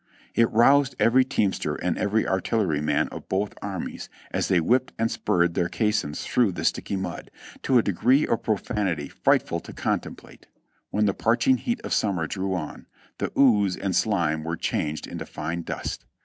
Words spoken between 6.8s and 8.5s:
mud, to a degree of